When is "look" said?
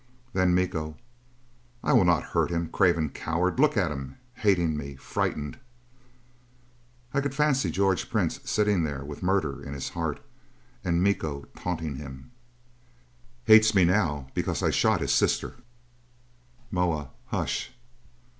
3.59-3.77